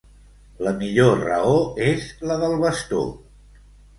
La 0.67 0.71
millor 0.79 1.19
raó 1.25 1.59
és 1.91 2.09
la 2.31 2.39
del 2.45 2.57
bastó. 2.65 3.03